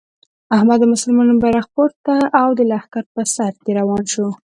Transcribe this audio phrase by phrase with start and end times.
[0.55, 4.27] احمد د مسلمانانو بیرغ پورته او د لښکر په سر کې روان شو.